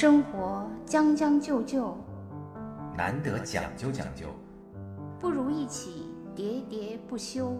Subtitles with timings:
[0.00, 1.98] 生活将将就就，
[2.96, 4.28] 难得讲究讲究，
[5.18, 7.52] 不如一起喋喋不休。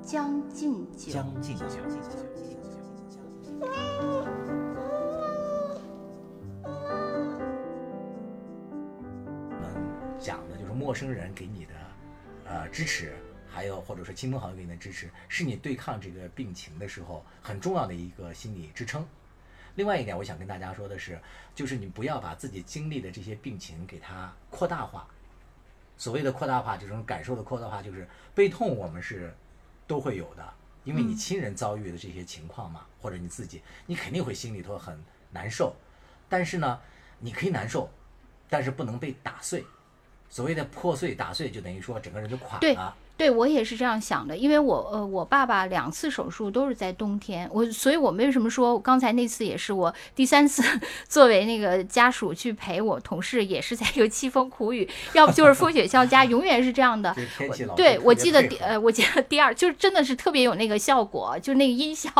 [0.00, 1.66] 将进酒，将进酒。
[9.50, 11.72] 我们讲的就是陌生人给你的
[12.46, 13.12] 呃支持，
[13.46, 19.04] 还有或者说亲朋好友给你的支持，是你对抗这个病情的时候很重要的一个心理支撑。
[19.76, 21.18] 另外一点，我想跟大家说的是，
[21.54, 25.06] 就是你不要把自己经历的这些病情给它扩大化。
[25.96, 29.34] 所谓的扩大化，这种感受的扩大化，就是悲痛，我们是
[29.86, 34.98] 都会有的，因为你亲人遭遇的这些情况嘛，或者你自己，你肯定会心里头很
[35.30, 35.74] 难受。
[36.28, 36.80] 但是呢，
[37.18, 37.88] 你可以难受，
[38.48, 39.64] 但是不能被打碎。
[40.28, 42.96] 所谓的破碎、打碎，就等于说整个人就垮了。
[43.16, 50.62] 对我也是这样想的，因为我呃，我爸爸两次手术都是在冬天，我所以，我为什么说刚才那次也是我第三次
[51.08, 57.14] 作为那个家属去陪我同事，也是在这个凄风苦雨，要不就是风雪交加，永远是这样的。
[57.76, 62.10] 对，我记得第呃，我记得第二就是真的是特别有那个效果，就那个音效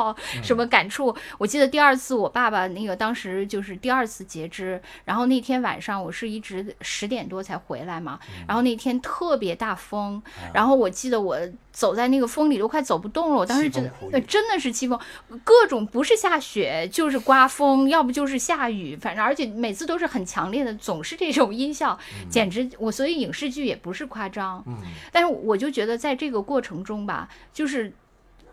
[0.45, 1.13] 什么感触。
[1.39, 10.23] 我记得第二次我爸爸那个当时就是第二次截肢，然后那天晚上我是一直十点多才回来嘛，然后那天特别大风，
[10.55, 10.84] 然后我。
[10.85, 11.39] 我记得我
[11.73, 15.01] 走在那个风里都快走不动了，我当时真的真的是凄风，
[15.43, 24.77] 各种不是下雪就是刮风，要不就是下雨，反正而且每次都是很强烈的，总是这种音效，简直我所以影视剧也不是夸张，嗯，
[25.11, 27.93] 但是我就觉得在这个过程中吧，就是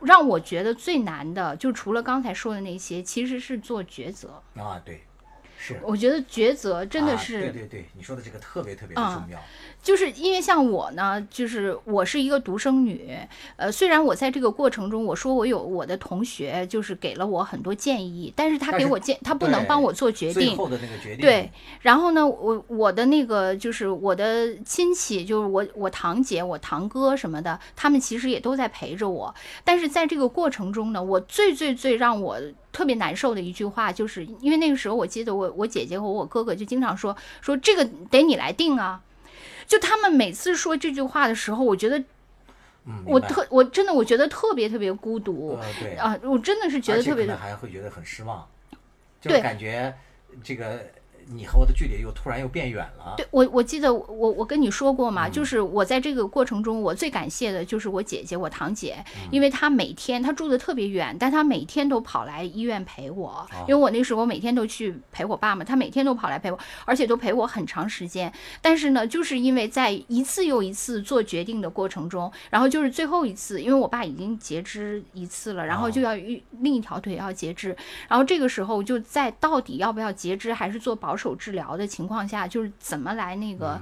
[0.02, 5.04] 让我觉得最难的，就除了刚才说的那些，其实是做抉择啊，对，
[5.64, 9.40] 是，我觉得抉择真的是，对对对，你说的这个特别特别的重要。
[9.84, 13.16] 就是因为像我呢，就是我是一个独生女，
[13.58, 20.48] 呃，虽然我在这个过程中，我说我有我的同学，就是给了我很多建议，但是他给我建，他不能帮我做决定。
[20.48, 21.22] 最后的那个决定。
[21.22, 21.52] 对，
[21.82, 29.34] 然后呢，我我的那个就是我的亲戚，就是我我堂姐、我堂哥什么的，他们其实也都在陪着我。
[29.64, 32.40] 但是在这个过程中呢，我最最最让我
[32.72, 39.02] 特别难受的一句话，就是因为那个时候我记得我我姐姐和我哥哥就经常说说这个得你来定啊。
[39.68, 41.98] 就他们每次说这句话的时候，我觉得，
[42.86, 48.48] 嗯我特我真的我觉得特别特别孤独，对啊，我真的是觉得特别，还会觉得很失望，
[49.22, 49.94] 就感觉
[50.44, 50.86] 这个。
[51.28, 53.16] 你和我的距离又突然又变远了。
[53.18, 68.34] 对我，我记得我我跟你说过嘛，就是我在这个过程中，我最感谢的就是我姐姐，我堂姐，因为她每天她住的特别远，但她每天都跑来医院陪我，因为我那时候每天都去陪我爸嘛，她每天都跑来陪我，而且都陪我很长时间。
[68.62, 76.16] 但是呢，就是因为在一次又一次做决定的过程中，然后就是最后一次，因为我爸已经截肢一次了，然后就要
[76.60, 77.76] 另一条腿要截肢，
[78.10, 81.11] 然后这个时候就在到底要不要截肢还是做保。
[81.16, 83.80] 手治疗的情况下，就是怎么来那个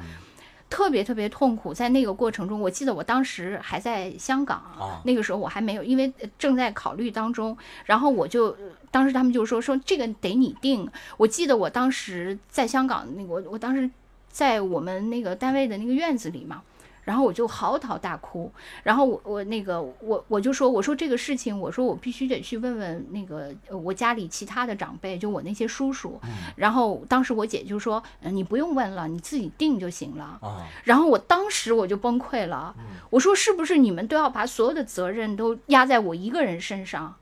[0.69, 1.73] 特别特别痛苦。
[1.73, 7.57] 在那个过程中，我记得我当时还在香港，那个时候我还没有，因为正在考虑当中。
[7.85, 8.56] 然后我就
[8.91, 10.89] 当时他们就说说这个得你定。
[11.18, 13.89] 我记得我当时在香港，那个我我当时
[14.29, 16.62] 在我们那个单位的那个院子里嘛。
[17.09, 18.52] 然后我就嚎啕大哭，
[18.84, 26.22] 然后我我那个我我就说我说这个事情我说我必须得去问问那个我家里其他的长辈，就我那些叔叔。
[26.56, 30.40] 然后当时我姐就说，嗯，你不用问了，你自己定就行了。
[30.84, 32.75] 然后我当时我就崩溃了，
[33.09, 37.16] 我说是不是你们都要把所有的责任都压在我一个人身上？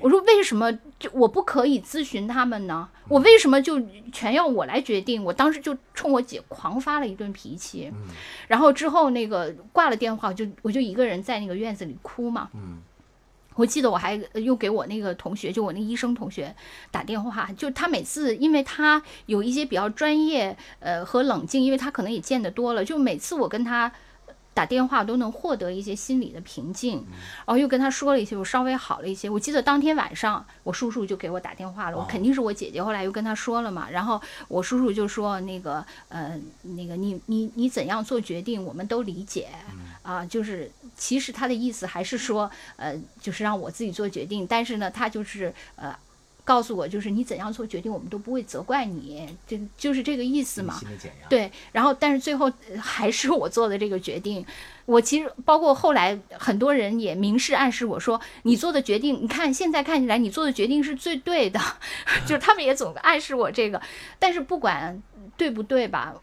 [0.00, 2.88] 我说为什么就我不可以咨询他们呢？
[3.08, 3.80] 我为什么就
[4.12, 5.24] 全要我来决定？
[5.24, 7.90] 我当时就冲我姐狂发了一顿脾气，
[8.46, 12.50] 然后之后那个挂了电话，就我就一个人在那个院子里哭嘛。
[13.54, 16.54] 我记得我还又给我那个同学，就我那医生同学
[16.90, 23.92] 打电话，就他每次因为他有一些比较专业呃和冷静，因为他可能也见得多了，就每次我跟他。
[24.58, 27.06] 打电话都能获得一些心理的平静，
[27.46, 29.30] 然后又跟他说了一些，我稍微好了一些。
[29.30, 32.82] 我记得当天晚上，我叔叔就给我打电话了，我肯定是我姐姐。
[32.82, 39.46] 后来又跟他说了嘛，然后我叔叔就说那个，呃，那个你你你怎样做决定，我们都理解
[40.02, 40.26] 啊。
[40.26, 45.96] 就是其实他的意思还是说，呃，就是让我自己做决定，但是呢，他就是呃。
[46.48, 50.80] 告诉我，就是你怎样做决定，我们都不会责怪你，就就是这个意思嘛。
[51.28, 52.50] 对，然后但是最后
[52.80, 54.42] 还是我做的这个决定。
[54.86, 61.60] 我其实包括后来很多人也明示暗示我说，你做的决定，你看现在看起来你做的决定是最对的，
[62.26, 63.78] 就是他们也总暗示我这个。
[64.18, 65.02] 但是不管
[65.36, 66.14] 对不对吧，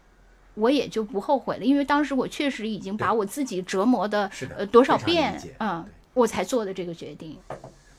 [0.54, 4.28] 我也就不后悔了，因为当时我确实已经把我自己折磨的
[4.58, 7.38] 呃多少遍，嗯，我才做的这个决定。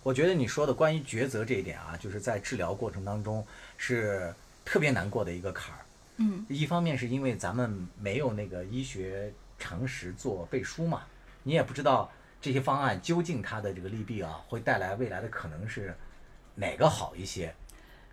[0.07, 3.45] 我觉得你说的关于抉择这一点啊，就是在治疗过程当中
[3.75, 4.33] 是
[4.63, 5.81] 特别难过的一个坎儿。
[6.15, 11.01] 嗯，一方面是因为咱们没有那个医学常识做背书嘛，
[11.43, 12.09] 你也不知道
[12.39, 15.93] 这些方案究竟它的这个利弊啊，会带来未来的可能是
[16.55, 17.53] 哪个好一些。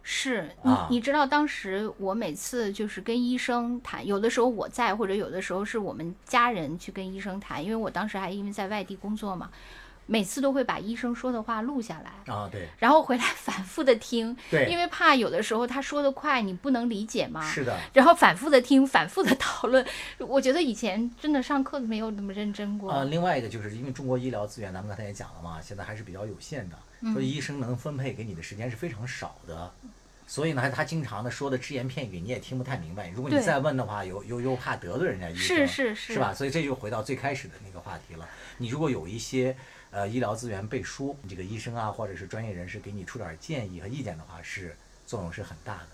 [0.02, 9.48] 是你啊你知道当时我每次就是跟医生谈，有的时候我在，或者有的时候是我们家人去跟医生谈，因为我当时还因为在外地工作嘛，
[10.06, 12.34] 每次都会把医生说的话录下来。
[12.34, 17.44] 啊，对，然后回来反复的听，对因为怕有的时候他说的快，你不能理解嘛。
[17.48, 19.84] 是的，然后反复的听，反复的讨论。
[20.18, 22.92] 我觉得以前真的上课没有那么认真过。
[22.92, 29.72] 呃，另外一个就是因为中国医疗资源，咱们刚才也讲了嘛，现在还是比较有限的，所以医生能分配给你的时间是非常少的。
[30.26, 33.10] 所以呢，他经常的说的只言片语，你也听不太明白。
[33.10, 36.32] 如果你再问的话，又又又怕得罪人家医生，是是是是吧？
[36.32, 38.26] 所以这就回到最开始的那个话题了。
[38.56, 39.54] 你如果有一些
[39.94, 44.76] 呃医疗资源背书，这个医生啊或者是专业人士给你出点建议和意见的话，是
[45.06, 45.88] 作用是很大的。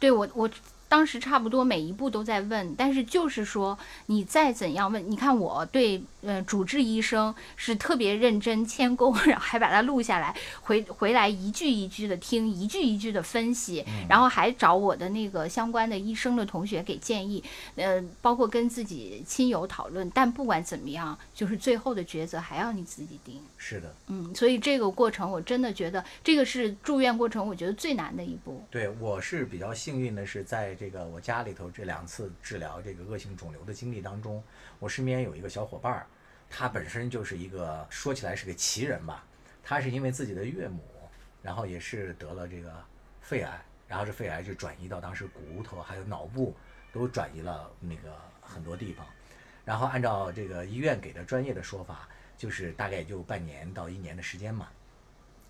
[0.00, 0.50] 对我我
[0.88, 17.42] 当时差不多每一步都在问，但是就是说你再怎样问，你看我对呃主治医生是特别认真谦恭， 然后还把它录下来，回回来一句一句的听，一句一句的分析，然后还找我的那个相关的医生的同学给建议，
[17.74, 20.08] 呃，包括跟自己亲友讨论。
[20.10, 23.40] 但不管怎么样，就是最后的抉择还要你自己定。
[23.56, 28.62] 是的，嗯，所以这个过程我真的觉得这个是住院过程，我觉得最难的一步。
[28.70, 34.42] 对我是比较幸运的是，在这个我家里头这两次治疗这个恶性肿瘤的经历当中，
[34.78, 36.06] 我身边有一个小伙伴儿，
[36.48, 39.24] 他本身就是一个说起来是个奇人吧，
[39.62, 40.82] 他是因为自己的岳母，
[41.42, 42.72] 然后也是得了这个
[43.20, 46.54] 肺癌，然后这肺癌就转移到当时骨头还有脑部
[46.92, 49.06] 都转移了那个很多地方，
[49.64, 54.68] 然后按照这个医院给的专业的说法，就是大概也就半年到一年的时间嘛。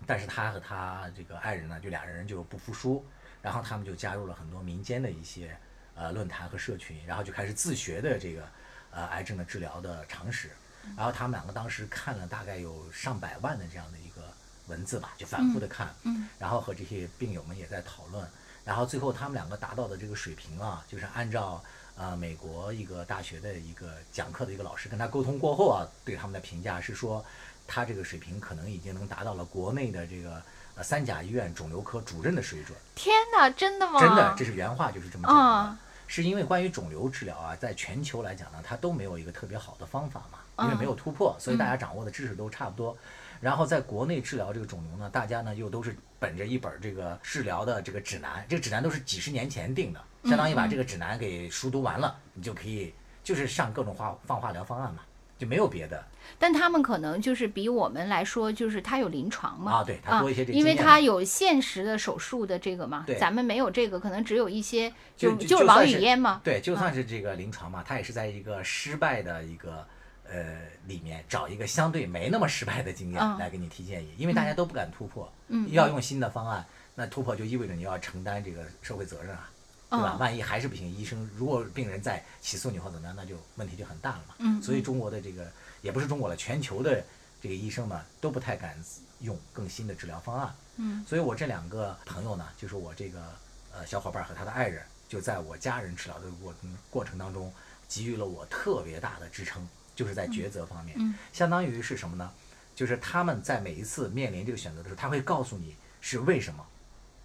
[0.05, 3.03] 但是他和他这个爱人呢，就俩人就不服输，
[3.47, 5.57] 然后他们就加入了很多民间的一些
[5.95, 8.43] 呃论坛和社群，然后就开始自学的这个
[8.91, 10.51] 呃癌症的治疗的常识。
[10.97, 14.21] 然后他们两个当时看了大概有上百万的这样的一个
[14.67, 18.27] 文字吧，就反复的看，嗯然后和这些病友们也在讨论，
[18.65, 21.63] 然后最后他们两个达到的这个水平啊，就是按照
[21.95, 27.25] 呃美国一个大学的一个讲课的一个老师跟他沟通过后啊，对他们的评价是说，
[27.65, 30.43] 他这个水平可能已经能达到了国内的这个
[30.77, 32.77] 呃三甲医院肿瘤科主任的水准。
[32.95, 33.99] 天哪，真的吗？
[33.99, 35.41] 真的，这是原话，就是这么讲的。
[35.41, 35.79] 啊
[36.09, 42.97] 是因为关于肿瘤治疗啊，在全球来讲呢，它都没有一个特别好的方法嘛，因为没有突破，所以大家掌握的知识都差不多。
[43.41, 55.01] 然后在国内治疗这个肿瘤呢，大家呢又都是本着一本这个治疗的这个指南，这个指南都是几十年前定的，相当于把这个指南给熟读完了，你就可以就是上各种化放化疗方案嘛，
[55.37, 56.03] 就没有别的。
[56.39, 69.87] 但他们可能就是比我们来说，就是他有临床嘛，啊对他多一些这个因为他有现实的手术的这个嘛对，咱们没有这个，可能只有一些就就是王语嫣嘛，对，就算是这个临床嘛，他也是在一个失败的一个
[70.29, 79.49] 呃里面找一个相对没那么失败的经验嗯来给你提建议，因为大家都不敢突破，嗯要用新的方案，那突破就意味着你要承担这个社会责任啊，
[79.89, 80.13] 对吧？
[80.15, 84.35] 嗯万一还是不行，医生如果病人再起诉你或怎么样，那就问题就很大了嘛。
[84.39, 85.49] 嗯所以中国的这个
[85.81, 87.03] 也不是中国了，全球的
[87.41, 88.77] 这个医生嘛都不太敢
[89.19, 90.55] 用更新的治疗方案。
[90.77, 93.19] 嗯所以我这两个朋友呢，就是我这个
[93.71, 97.53] 呃小伙伴和他的爱人，就在我家人治疗的过程过程当中，
[97.87, 102.31] 给予了我特别大的支撑，就是在抉择方面，嗯相当于是什么呢？
[102.75, 106.63] 就是他们在每一次面临这个选择的时候，他会告诉你是为什么，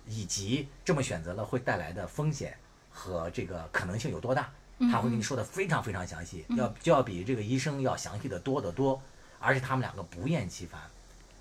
[0.07, 2.57] 以及这么选择了会带来的风险
[2.93, 4.51] 和这个可能性有多大，
[4.91, 9.01] 他会跟你说的非常非常详细，要就要比这个医生要详细的多得多，
[9.41, 10.81] 而且他们两个不厌其烦，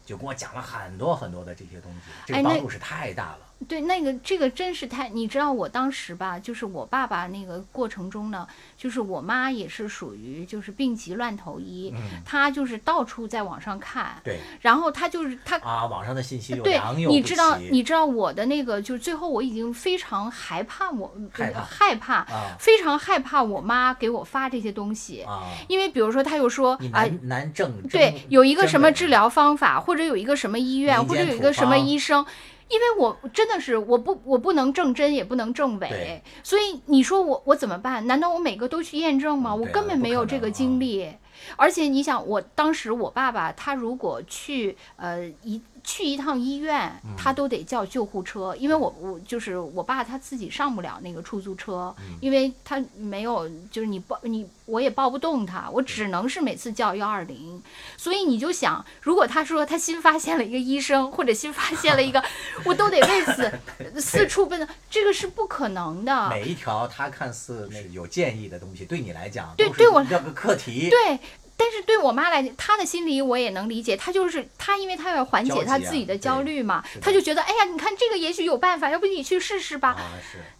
[0.05, 3.39] 就跟我讲了很多很多的这些东西，这个帮助是太大了。
[3.67, 27.01] 对，那个这个真是太，你知道我当时吧，就是我爸爸那个过程中呢，就是我妈也是属于就是病急乱投医，嗯她就是到处在网上看，对然后她就是她啊，网上的信息又对良，莠不你知道，你知道我的那个，就是最后我已经非常害怕我，害怕害怕，啊非常害怕我妈给我发这些东西，啊，因为比如说她又说你啊。
[27.01, 32.23] 难难证对，有一个什么治疗方法，或者有一个什么医院，或者有一个什么医生，
[32.71, 38.07] 因为我真的是我不我不能证真，也不能证伪，所以你说我我怎么办？
[38.07, 39.53] 难道我每个都去验证吗？
[39.53, 41.11] 我根本没有这个能啊精力。
[41.55, 57.61] 而且你想，我当时我爸爸他如果去呃一去一趟医院，他都得叫救护车，因为我我就是我爸他自己上不了那个出租车，因为他没有就是你抱你我也抱不动他，我只能是每次叫幺二零。
[57.97, 62.23] 所以你就想，如果他说他新发现了一个医生，或者新发现了一个，
[62.63, 63.51] 我都得为此
[63.99, 66.29] 四处奔，这个是不可能的。
[66.29, 71.19] 每一条他看似那有建议的东西，对你来讲，对对我这个课题，对。
[71.63, 79.95] 但是对我妈来讲，她的心理我也能理解，她就是她，因为她要缓解她自己的焦虑嘛，她就觉得，哎呀，你看这个也许有办法，要不你去试试吧，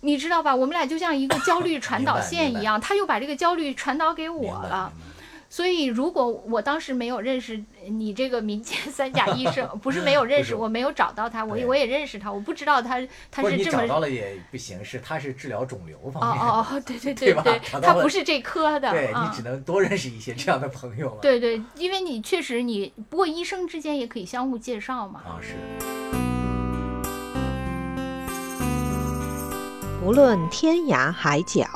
[0.01, 0.55] 你知道吧？
[0.55, 4.93] 我们俩就像一个焦虑传导 线一样，她又把这个焦虑传导给我了。
[5.51, 13.81] 所以，如果我当时没有认识你这个民间 三甲医生， 不是没有认识，我没有找到他，我我也认识他，我不知道他他是这么。
[13.81, 16.41] 找到了也不行，是他是治疗肿瘤方面。
[16.41, 18.89] 哦哦，对对对对，他不是这科的。
[18.91, 21.17] 对你只能多认识一些这样的朋友了。
[21.21, 25.21] 对对，因为你确实你，不过医生之间也可以相互介绍嘛。
[25.25, 25.55] 啊是。
[30.01, 31.67] 无论天涯海角，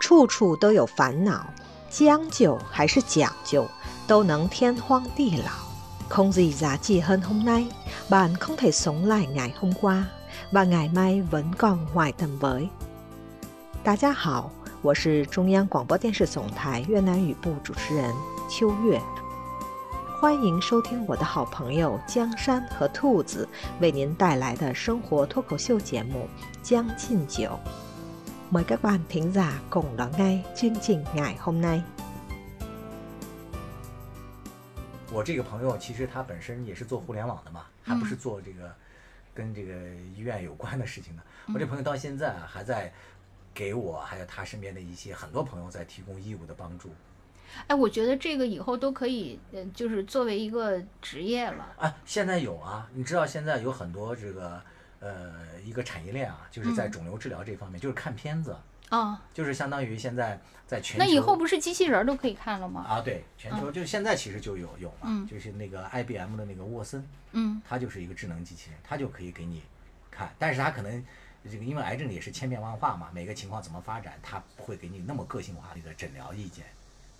[0.00, 1.44] 处处都有烦恼。
[1.96, 3.68] 将就还是讲究，
[4.04, 5.52] 都能天荒地老。
[6.08, 7.66] 空自杂志很 hôm nay,
[8.10, 10.04] bạn không thể sống lại ngày hôm qua,
[10.50, 12.68] và ngày mai vẫn còn ngoài tầm với。
[13.84, 14.50] 大家好，
[14.82, 18.12] 我是中央广播电视总台越南语部主持人
[18.50, 19.00] 秋月，
[20.20, 23.48] 欢迎收听我的好朋友江山和兔子
[23.80, 26.28] 为您带来的生活脱口秀节目
[26.68, 27.44] 《将进酒》。
[28.54, 31.80] Mời các bạn thính giả cùng đón nghe chương trình ngày hôm nay。
[35.12, 38.72] 我这个朋友其实他本身也是做互联网的嘛，还不是做这个
[39.34, 39.74] 跟这个
[40.16, 41.22] 医院有关的事情的。
[41.52, 42.92] 我这朋友到现在还在
[43.52, 46.90] 给我还有他身边的一些很多朋友在提供义务的帮助。
[47.66, 51.72] 哎，我觉得这个以后都可以，呃，就是作为一个职业了。
[51.76, 54.62] 啊，现在有啊，你知道现在有很多这个。
[55.04, 58.56] 呃，一个产业链啊，就是在肿瘤治疗这方面，就是看片子
[58.88, 61.04] 啊，就是相当于现在在全球。
[61.04, 62.86] 那以后不是机器人都可以看了吗？
[62.88, 69.62] 啊，对，全球就是现在其实就有有了，就是那个 IBM 的那个沃森，嗯，它就是一个智能机器人，它就可以给你
[70.10, 71.04] 看，但是它可能
[71.44, 76.64] 这个因为癌症也是千变万化嘛，每个情况怎么发展，它不会给你那么个性化的一个诊疗意见。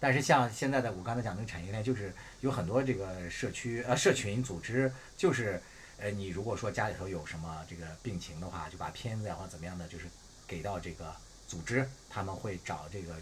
[0.01, 5.61] 但是像现在的我刚才讲那个产业链，就是有很多这个社区呃社群组织就是。
[5.99, 10.05] 呃，你如果说家里头有什么这个病情的话，就把片子呀或怎么样的，就是
[10.47, 11.15] 给到这个
[11.47, 13.15] 组织，他们会找这个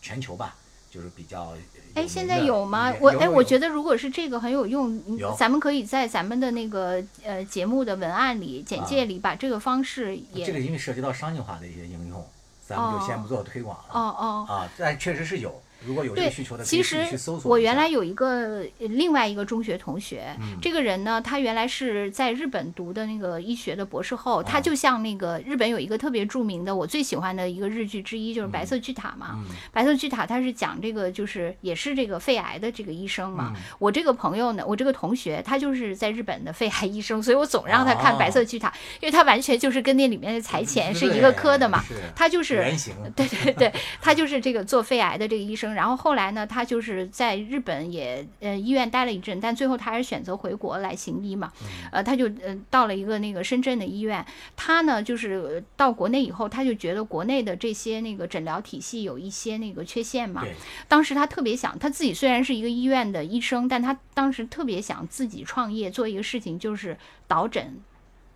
[0.00, 0.56] 全球吧，
[0.90, 1.54] 就是比较。
[1.94, 2.92] 哎，现在有吗？
[3.00, 5.00] 我哎，我觉得如果是这个很有用，
[5.38, 10.44] 咱们可以在咱们的那个呃节目的文案里、简介里把这个方式也。
[10.44, 12.26] 这个因为涉及到商业化的一些应用，
[12.66, 13.84] 咱们就先不做推广了。
[13.90, 14.46] 哦哦。
[14.48, 15.62] 啊，但确实是有。
[15.86, 17.04] 如果有这个需求的，其实
[17.44, 29.38] 我原来有一个另外一个中学同学，这个人呢，他原来是在日本读的那个医学的博士后，他就像那个日本有一个特别著名的，我最喜欢的一个日剧之一就是《白色巨塔》嘛，
[29.72, 33.52] 《白色巨塔》他是讲这个就是也是这个肺癌的这个医生嘛。
[33.78, 41.84] 我这个朋友呢，我这个同学他就是在日本的肺癌医生，所以我总让他看《白色巨塔》，因为他完全就是跟那里面的财前是一个科的嘛，
[42.16, 42.64] 他就是
[43.14, 45.73] 对对对，他就是这个做肺癌的这个医生。
[45.74, 51.52] 然后后来呢，他就是在日本也呃医院待了一阵，但最后他还是选择回国来行医嘛。
[51.90, 54.24] 呃，他就呃到了一个那个深圳的医院。
[54.56, 60.44] 他呢就是到国内以后，他就觉得国内的这些那个诊疗体系有一些那个缺陷嘛。
[60.88, 67.80] 当时他特别想，他自己虽然是一个医院的医生，但他当时特别想自己创业做一个事情，就是导诊。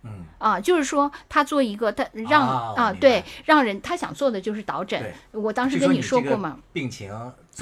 [0.03, 5.13] 嗯啊，就是说他做一个，他让啊，对，让人他想做的就是导诊。
[5.31, 7.11] 我当时跟你说过嘛，病情。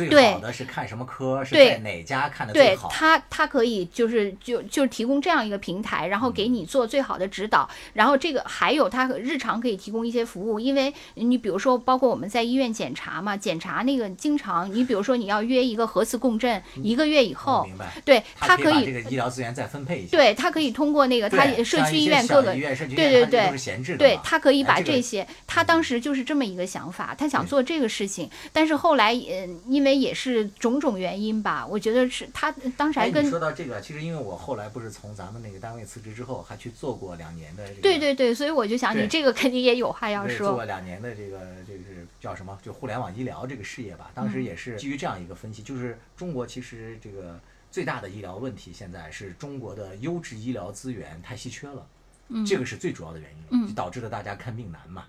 [0.06, 1.44] 最好的是看什么科？
[1.44, 2.88] 是在哪家看的最好？
[2.88, 7.68] 对他，他可以就是就就提供这样一个平台，然后给你做最好的指导。
[7.94, 17.92] 然后这个还有他日常可以提供一些服务，因为你比如说，包括我们在医院检查嘛，检查那个经常，你比如说你要约一个核磁共振，一个月以后，明白？
[18.04, 20.18] 对他可以这个医疗资源再分配一下。
[20.18, 30.48] 对他可以通过那个他社区医院各个对对对，对他可以把这些，他当时就是这么一个想法，他想做这个事情，但是后来呃，因为也是。
[30.60, 37.68] 种种原因吧，我觉得是他当时还跟你说到这个，其实因为我后来不是从咱们那个单位辞职之后，还去做过两年的。
[37.76, 40.48] 对对对，所以我就想你这个肯定也有话要说。
[40.48, 42.58] 做过两年的这个，这个是叫什么？
[42.64, 44.12] 就互联网医疗这个事业吧。
[44.16, 47.40] 当时也是基于这样一个分析，就是中国其实这个
[47.70, 51.88] 最大的医疗问题，现在是中国的优质医疗资源太稀缺了，
[52.30, 55.06] 嗯这个是最主要的原因，导致了大家看病难嘛。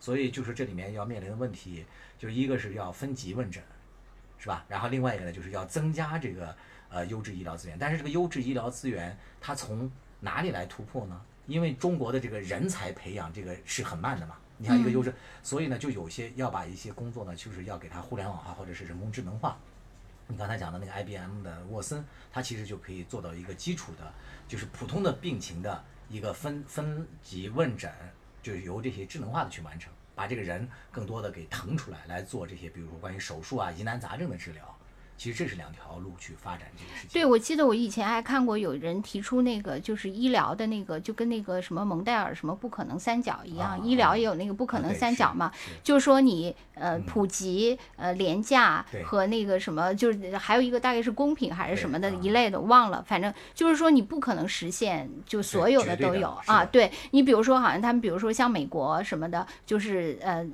[0.00, 1.84] 所以就是这里面要面临的问题，
[2.18, 3.62] 就是一个是要分级问诊。
[4.40, 4.64] 是吧？
[4.66, 6.56] 然后另外一个呢，就是要增加这个
[6.88, 7.78] 呃优质医疗资源。
[7.78, 11.20] 但是这个优质医疗资源它从哪里来突破呢？
[11.46, 14.36] 因为中国的这个人才培养这个是很慢的嘛。
[14.56, 19.58] 你像一个优质，所以呢，就有些要把一些工作呢，就是要给它互联网化或者是人工智能化。
[20.26, 24.12] 你刚才讲的那个 IBM 的沃森，它其实就可以做到一个基础的，
[24.46, 27.90] 就是普通的病情的一个分分级问诊，
[28.42, 34.78] 就是由这些智能化的去完成，把这个人更多的给腾出来来做这些，比如说关于手术啊、疑难杂症的治疗。
[35.20, 37.10] 其实这是两条路去发展这个事情。
[37.12, 56.64] 对，我记得我以前还看过有人提出那个，就是医疗的那个，就跟那个什么蒙代尔什么不可能三角一样，医疗也有那个不可能三角嘛，就是说你呃普及呃廉价和那个什么，就是还有一个大概是公平还是什么的一类的，忘了，反正就是说你不可能实现就所有的都有啊。
[56.64, 60.48] 对你比如说好像他们比如说像美国什么的，就是呃。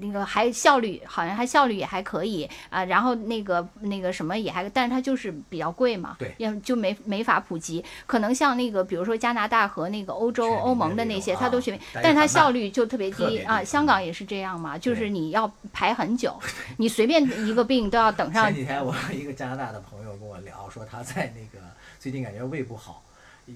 [0.00, 7.84] 那个还效率好像还效率也还可以啊，然后那个那个什么也还，但是它就是比较贵嘛，对，要就没没法普及。
[8.06, 13.62] 可能像那个比如说加拿大和那个欧洲欧盟的那些，它都学，但是它效率就特别低啊。
[13.64, 16.38] 香港也是这样嘛，就是你要排很久，
[16.78, 18.44] 你随便一个病都要等上。
[18.46, 21.64] 前几天我一个加拿大的朋友跟我聊说，他在那个
[21.98, 23.02] 最近感觉胃不好，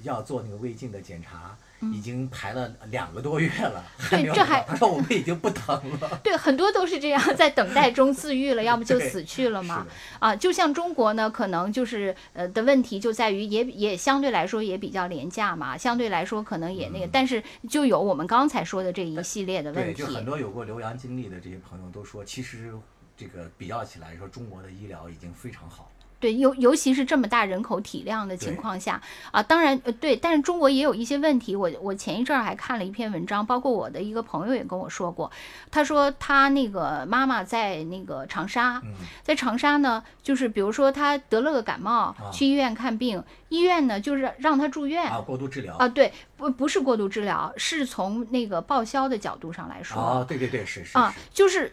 [0.02, 1.56] 要做那个胃镜的检查。
[1.92, 6.20] 已经排了两个多月了， 对，这还他说我们已经不疼了。
[6.24, 9.86] 对，很多都是这样，在等待中自愈了， 要么就死去了嘛。
[10.18, 20.02] 啊，就像中国呢，可能就是呃的问题就在于也也相对来说也比较廉价嘛，相对来说可能也那个，但是就有我们刚才说的这一系列的问题。
[20.02, 22.72] 对，就很多有过留洋经历的这些朋友都说，其实
[23.16, 25.90] 这个比较起来说，中国的医疗已经非常好。
[26.24, 28.98] 对，尤尤其是这么大人口体量的情况下
[29.30, 31.54] 啊，当然呃对，但是中国也有一些问题。
[31.54, 35.30] 我我前一阵儿还看了一篇文章，包括我的一个朋友也跟我说过，
[35.70, 38.80] 他说他那个妈妈在那个长沙，
[39.22, 51.70] 在长沙呢，就是比如说他得了个感冒，去医院看病，医院呢就是让他住院啊，过度治疗啊，对，不不是过度治疗，是从那个报销的角度上来说啊，对对对，是是啊，就是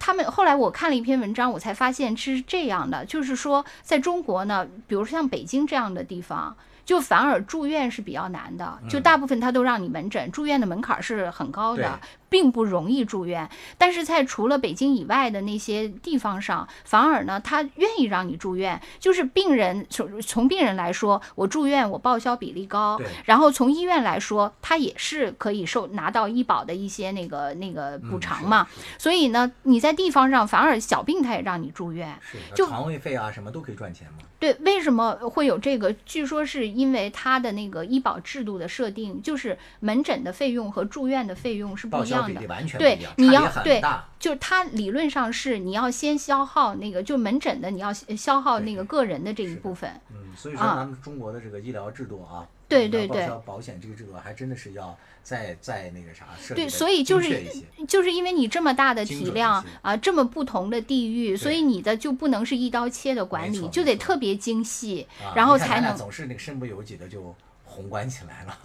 [0.00, 3.64] 他们后来我看了一篇文章，我才发现是这样的，就是说。
[3.92, 6.56] 在中国呢，比如说像北京这样的地方。
[6.84, 12.00] 就反而住院是比较难的，就大部分他都让你门诊，住院的门槛是很高的，
[12.32, 13.48] 并不容易住院。
[13.78, 18.80] 但是在除了北京以外的那些地方上，反而呢，他愿意让你住院。
[18.98, 28.66] 就是病人从从病人来说，我住院我报销比例高，然后从医院来说，他也是可以受拿到医保的一些那个那个补偿嘛。
[28.96, 32.18] 所以呢，你在地方上反而小病他也让你住院，
[32.54, 34.24] 就床位费啊什么都可以赚钱嘛。
[34.38, 35.92] 对，为什么会有这个？
[36.04, 42.78] 据说是因为他的那个医保制度的设定，就是门诊的费用和住院的费用是不一样的。
[42.78, 43.80] 对，你要对，
[44.18, 49.90] 就是他理论上是你要先消耗那个，就门诊的你要消耗那个个人的这一部分。
[50.10, 54.96] 嗯，所以说咱们中国的这个医疗制度啊，对对对，报销保险这个制度还真的是要。
[55.24, 57.40] 再再那个啥，对，所以就是
[57.86, 67.32] 就是因为你这么大的体量啊，这么不同的地域，所以你的就不能是一刀切的管理，就得特别精细，然后才能总是那个身不由己的就
[67.64, 68.58] 宏观起来了。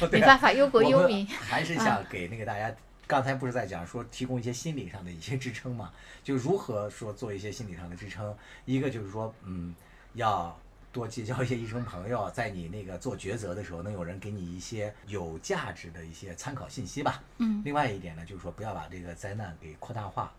[0.10, 1.26] 没办法，忧国忧民。
[1.26, 2.74] 还是想给那个大家，
[3.08, 5.92] 刚才不是在讲说提供一些心理上的一些支撑嘛？
[6.22, 8.36] 就如何说做一些心理上的支撑？
[8.64, 9.74] 一个就是说，嗯，
[10.14, 10.56] 要。
[10.90, 17.22] 多结交一些医生朋友，在你那个做抉择的时候，能有人给你一些有价值的一些参考信息吧。
[17.36, 17.60] 嗯。
[17.62, 20.32] 另外一点呢，就是说不要把这个灾难给扩大化。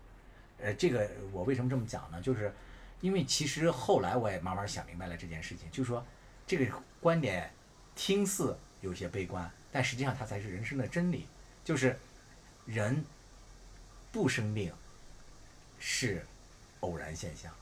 [0.58, 2.20] 呃，这个我为什么这么讲呢？
[2.20, 2.52] 就是
[3.00, 6.04] 因为其实后来我也慢慢想明白了这件事情，就是说
[6.48, 6.66] 这个
[7.00, 7.48] 观点
[7.94, 11.26] 听似有些悲观，但实际上它才是人生的真理。
[11.64, 11.96] 就是
[12.72, 13.04] 人
[14.12, 14.72] 不生病
[15.80, 16.24] 是
[16.80, 17.52] 偶然现象，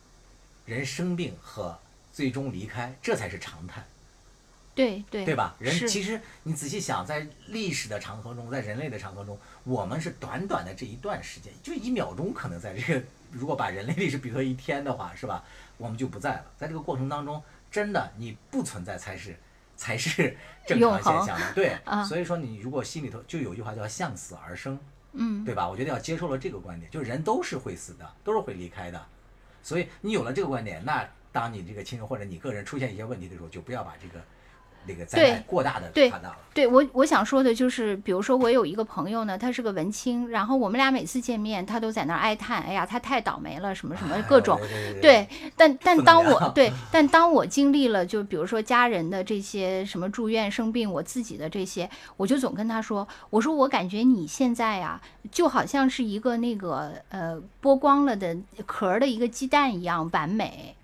[0.67, 1.79] 人生病和
[2.13, 3.83] 最终离开，这才是常态。
[4.75, 5.57] 对对，对吧？
[5.59, 15.43] 人其实你仔细想，在历史的长河中，在人类的长河中，我们是短短的这一段时间，就一秒钟，可能在这个如果把人类历史比作一天的话，是吧？
[15.79, 16.45] 我们就不在了。
[16.59, 19.35] 在这个过程当中，真的你不存在才是
[19.75, 21.53] 才是正常现象的。
[21.55, 24.79] 对， 所以说你如果心里头就有一句话叫“向死而生”，
[25.13, 25.69] 嗯，对吧？
[25.69, 29.07] 我觉得要接受了这个观点，就人都是会死的，都是会离开的。
[29.63, 31.09] 所以你有了这个观点，那。
[31.31, 34.19] 当你这个亲人或者你个人出现一些问题的时候，就不要把这个
[34.89, 36.37] 那个灾难过大的对看到了。
[36.55, 44.59] 对我我想说的就是，比如说我有一个朋友呢，他是个文青，然后我们俩每次见面，他都在那儿哀叹，哎呀，他太倒霉了，什么什么各种。
[44.61, 60.75] 哎对对对，但但当我对，但当我经历了，就比如说家人的这些什么住院生病，我自己的这些，我就总跟他说，我说我感觉你现在呀、就好像是一个那个呃剥光了的壳儿的一个鸡蛋一样完美。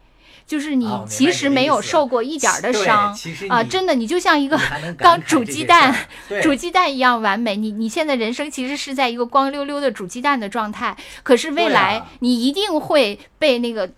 [0.47, 3.17] 就是你其实没有受过一点儿的伤
[3.49, 4.59] 啊，真的，你就像一个
[4.99, 5.95] 刚煮鸡蛋
[6.43, 7.57] 煮鸡蛋一样完美。
[7.57, 13.91] 你你现在人生其实是在一个光溜溜的煮鸡蛋的状态，可是未来啊你一定会被那个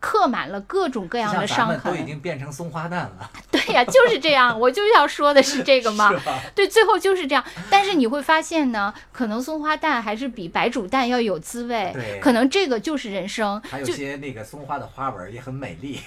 [0.00, 2.06] 刻满了各种各样的伤痕都已。
[2.06, 6.12] 经变成松花蛋了， 对呀、就是这样，我就是要说的是这个嘛。
[6.54, 7.44] 对，最后就是这样。
[7.68, 12.20] 但是你会发现呢，可能松花蛋还是比白煮蛋要有滋味对。
[12.20, 13.60] 可能这个就是人生。
[13.68, 16.00] 还有些那个松花的花纹也很美丽。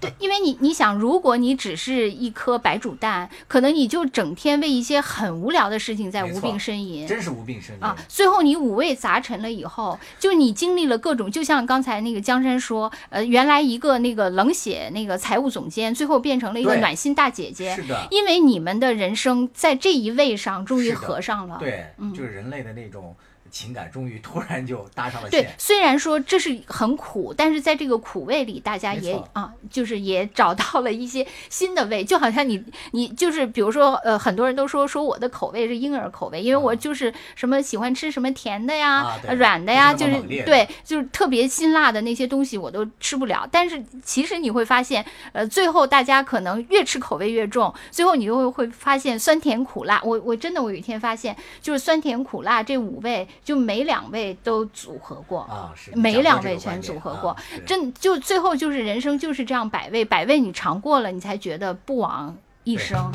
[0.00, 7.06] 对，因为你你想，如果你只是一颗白煮蛋，可能你就整天为一些很无聊的事情在无病呻吟。
[7.06, 21.56] 真是无病呻吟啊，最后你五味杂陈了以后，就你经历了各种，就像刚才那个江山说，呃，原来一个那个冷血那个财务总监，最后变成了一个暖心大姐姐是，的，因为你们的人生在这一位上终于合上了。
[21.58, 23.14] 对，嗯就是人类的那种
[23.54, 25.48] 情感，终于突然就搭上了对，。
[25.56, 43.48] 虽然说这是很苦，但是在这个苦味里，大家也啊，就是也找到了一些新的味，就好像你你就是比如说呃，很多人都说说我的口味是婴儿口味，因为我啊就是什么喜欢吃什么甜的呀、软的呀，就是对，就是特别辛辣的那些东西我都吃不了。
[43.52, 50.00] 但是其实你会发现，呃，最后大家可能越吃口味越重，最后你就会会发现酸甜苦辣。
[50.02, 55.42] 我我真的我有一天发现，就是酸甜苦辣这五味，就每两位都组合过。
[55.42, 63.12] 啊，是每两位全组合过，是真就最后就是人生就是这样百味，百味你尝过了，你才觉得不枉一生。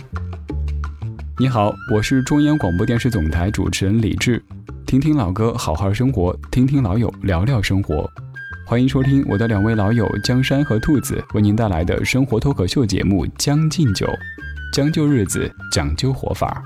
[1.39, 4.43] 你好，我是中央广播电视总台主持人李志。
[4.85, 8.09] 听听老歌，好好生活；听听老友，聊聊生活。
[8.67, 14.05] 欢迎收听我的两位老友江山和兔子为您带来的生活脱口秀节目《将进酒》，
[14.71, 16.63] 将就日子，讲究活法。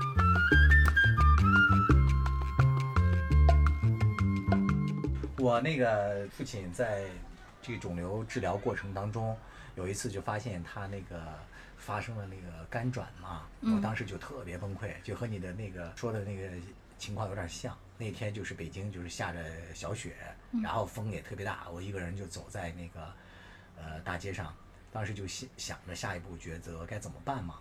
[5.54, 7.04] 我那个父亲在
[7.62, 9.38] 这个肿瘤治疗过程当中，
[9.76, 11.22] 有一次就发现他那个
[11.78, 16.48] 发生了那个肝转嘛，我当时就特别崩溃，就和你的那个说的那个
[16.98, 17.78] 情况有点像。
[17.96, 20.16] 那天就是北京就是下着小雪，
[20.60, 23.14] 然后风也特别大，我一个人就走在那个
[23.80, 24.52] 呃大街上，
[24.92, 27.60] 当时就想想着下一步抉择该怎么办嘛。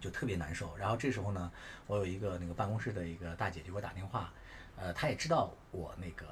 [0.00, 0.74] 就特别难受。
[0.78, 1.52] 然后这时候呢，
[1.86, 4.32] 我有一个那个办公室的一个大姐就给我打电话，
[4.76, 6.26] 呃，她也知道我那个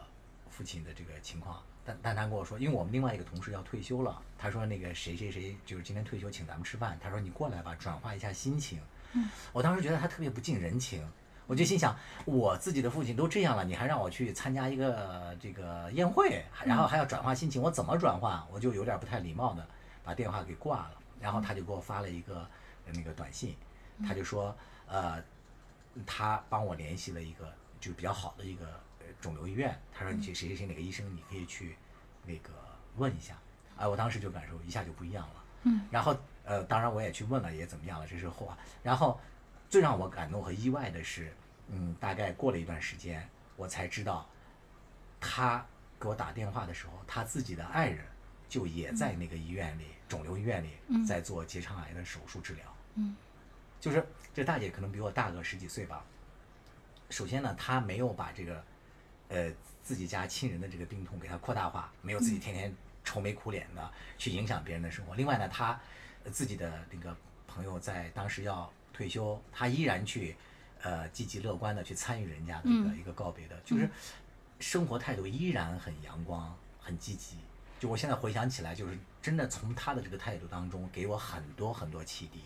[0.51, 6.99] 父亲的这个情况，但但他跟我说，因为我们另外一个同事要退休了，他说那个谁谁谁就是今天退休，请咱们吃饭。
[7.03, 8.79] 他说你过来吧，转化一下心情。
[9.13, 11.03] 嗯，我当时觉得他特别不近人情。
[11.47, 18.47] 我就心想，我自己的父亲都这样了，你还让我去参加一个这个宴会，然后还要转化心情，我怎么转化？
[18.53, 19.67] 我就有点不太礼貌的
[20.05, 20.93] 把电话给挂了。
[21.21, 22.49] 然后他就给我发了一个
[22.87, 23.57] 呃那个短信，
[24.07, 25.21] 他就说，呃，
[26.07, 28.73] 他帮我联系了一个就比较好的一个呃
[29.21, 31.77] 肿瘤医院，他说你去谁谁谁哪个医生，你可以去
[32.25, 32.51] 那个
[32.97, 33.37] 问一下。
[33.77, 35.45] 哎，我当时就感受一下就不一样了。
[35.63, 38.57] 嗯，然后呃，当然我也去问了，也怎么样了，这是后话。
[38.83, 39.21] 然后
[39.69, 41.33] 最让我感动和意外的是，
[41.69, 44.29] 嗯，大概过了一段时间，我才知道，
[45.21, 45.65] 他
[45.99, 48.05] 给我打电话的时候，他自己的爱人
[48.49, 50.71] 就也在那个医院里，肿瘤医院里，
[51.07, 52.65] 在做结肠癌的手术治疗。
[52.95, 53.17] 嗯，
[53.81, 56.05] 就是这大姐可能比我大个十几岁吧。
[57.11, 58.65] 首先呢，她没有把这个，
[59.31, 59.51] 呃，
[59.83, 65.15] 自己家亲人的这个病痛给他扩大化，没有自己天天愁眉苦脸的去影响别人的生活。
[65.15, 65.81] 另外呢，她
[66.25, 67.17] 呃自己的那个
[67.47, 70.37] 朋友在当时要退休，他依然去，
[70.83, 73.89] 呃，积极乐观的去参与人家的一个、一个告别的，就是
[74.59, 77.37] 生活态度依然很阳光、很积极。
[77.79, 82.43] 就我现在回想起来，就是真的从他的这个态度当中，给我很多很多启迪。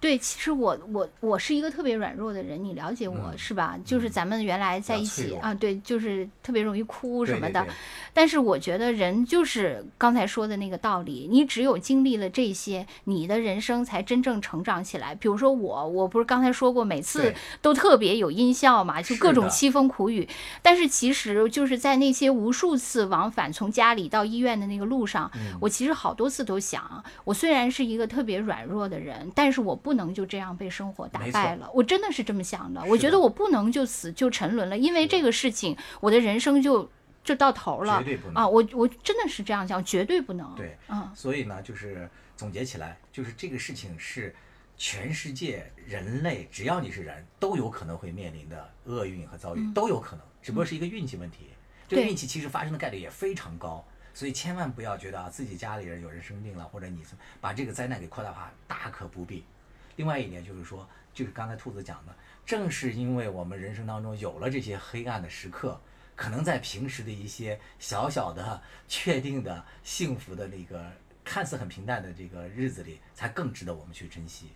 [0.00, 3.78] 对，其实我我我是一个特别软弱的人，你了解我、嗯是吧？
[3.84, 7.60] 就是咱们原来在一起啊，对，就是特别容易哭什么的。
[7.60, 7.74] 对对对
[8.14, 15.14] 但是我觉得人就是刚才说的那个道理，你只有经历了这些，你的人生才真正成长起来。
[15.14, 20.26] 比如说我，我不是刚才说过，每次都特别有音效嘛，就各种凄风苦雨。
[20.62, 31.70] 但是其实就是在那些无数次往返从家里到医院的那个路上，嗯我其实好多次都想，我虽然是一个特别软弱的人，但是我不能就这样被生活打败了。
[31.72, 36.90] 我真的是这么想的，我觉得我不能就死就沉沦了，因为这个事情，我的人生就
[37.22, 38.48] 就到头了绝对不能啊！
[38.48, 40.54] 我我真的是这样想，绝对不能。
[40.54, 44.34] 对，嗯所以呢，就是总结起来，就是这个事情是
[44.76, 51.50] 全世界人类只要你是人都有可能会面临的厄运和遭遇嗯都有可能，只不过是一个运气问题。
[51.86, 57.02] 这个运气其实发生的概率也非常高，所以千万不要觉得啊自己家里人有人生病了，或者你
[57.40, 59.44] 把这个灾难给扩大化，大可不必。
[60.00, 62.14] 另外一点就是说，就是刚才兔子讲的，
[62.46, 65.78] 正是因为我们人生当中有了这些黑暗的时刻，
[66.16, 70.90] 可能在平时的一些小小的、确定的、幸福的那个
[71.22, 74.46] 看似很平淡的这个日子里，才更值得我们去珍惜。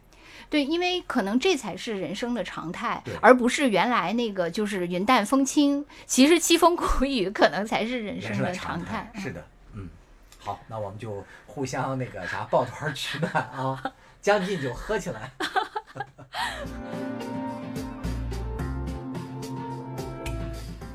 [0.49, 5.85] 对，因为可能这才是人生的常态，而不是原来那个就是云淡风轻。
[6.07, 9.13] 其实凄风苦雨可能才是人生的常态。
[9.17, 9.91] 是的，嗯，
[10.39, 13.93] 好，那我们就互相那个啥抱团取暖啊，
[14.25, 15.31] 将进酒喝起来。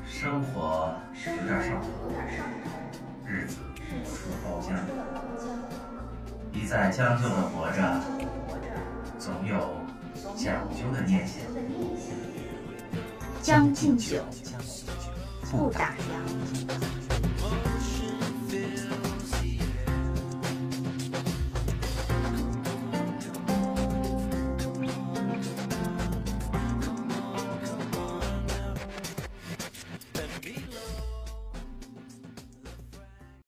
[0.04, 1.86] 生活有点上头，
[3.24, 3.58] 日子
[4.04, 4.74] 出了包浆，
[6.52, 8.00] 一再将就的活着，
[9.20, 9.76] 总有
[10.36, 11.36] 讲究的念想。
[13.40, 14.92] 将进酒，将进酒，
[15.52, 17.09] 不打烊。